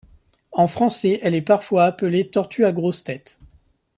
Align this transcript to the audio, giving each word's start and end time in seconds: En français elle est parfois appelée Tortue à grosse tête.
En 0.51 0.65
français 0.65 1.19
elle 1.21 1.35
est 1.35 1.43
parfois 1.43 1.83
appelée 1.83 2.27
Tortue 2.27 2.65
à 2.65 2.71
grosse 2.71 3.03
tête. 3.03 3.37